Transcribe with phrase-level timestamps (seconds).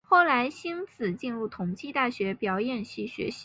[0.03, 3.39] 后来馨子进入同济大学表演系学习。